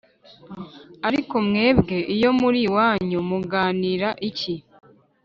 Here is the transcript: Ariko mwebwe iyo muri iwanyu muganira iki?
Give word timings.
Ariko 1.07 1.35
mwebwe 1.47 1.97
iyo 2.15 2.29
muri 2.39 2.59
iwanyu 2.67 3.19
muganira 3.29 4.09
iki? 4.29 4.55